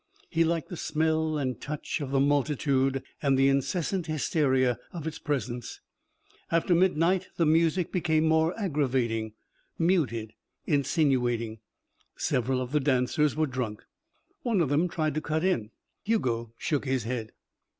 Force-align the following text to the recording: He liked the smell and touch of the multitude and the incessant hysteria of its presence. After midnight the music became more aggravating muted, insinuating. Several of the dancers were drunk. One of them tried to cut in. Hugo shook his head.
He 0.31 0.43
liked 0.43 0.69
the 0.69 0.77
smell 0.77 1.37
and 1.37 1.61
touch 1.61 2.01
of 2.01 2.09
the 2.09 2.19
multitude 2.19 3.03
and 3.21 3.37
the 3.37 3.49
incessant 3.49 4.07
hysteria 4.07 4.79
of 4.91 5.05
its 5.05 5.19
presence. 5.19 5.79
After 6.49 6.73
midnight 6.73 7.27
the 7.37 7.45
music 7.45 7.91
became 7.91 8.23
more 8.25 8.59
aggravating 8.59 9.33
muted, 9.77 10.33
insinuating. 10.65 11.59
Several 12.15 12.61
of 12.61 12.71
the 12.71 12.79
dancers 12.79 13.35
were 13.35 13.45
drunk. 13.45 13.85
One 14.41 14.59
of 14.59 14.69
them 14.69 14.87
tried 14.89 15.13
to 15.13 15.21
cut 15.21 15.43
in. 15.43 15.69
Hugo 16.01 16.51
shook 16.57 16.85
his 16.85 17.03
head. 17.03 17.33